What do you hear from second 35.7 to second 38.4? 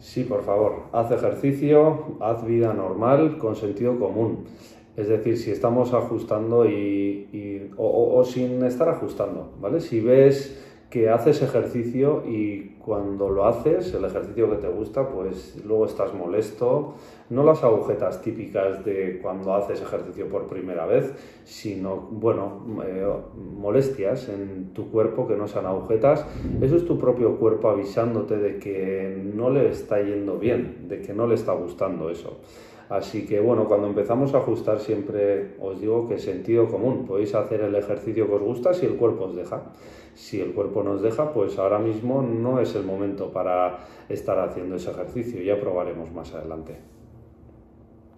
digo que sentido común, podéis hacer el ejercicio que